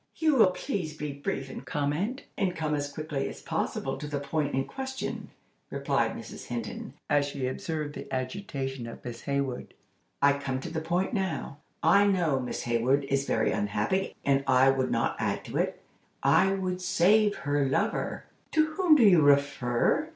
[0.15, 4.19] "You will please be brief in comment, and come as quickly as possible to the
[4.19, 5.29] point in question,"
[5.69, 6.45] replied Mrs.
[6.47, 9.75] Hinton, as she observed the agitation of Miss Hayward.
[10.19, 11.59] "I come to the point now.
[11.83, 15.79] I know Miss Hayward is very unhappy, and I would not add to it.
[16.23, 20.09] I would save her lover." "To whom do you refer?"